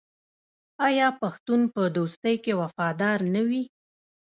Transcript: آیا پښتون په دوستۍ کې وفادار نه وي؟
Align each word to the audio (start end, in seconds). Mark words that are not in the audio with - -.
آیا 0.87 1.07
پښتون 1.21 1.61
په 1.73 1.81
دوستۍ 1.97 2.35
کې 2.43 2.53
وفادار 2.61 3.17
نه 3.33 3.41
وي؟ 3.47 3.63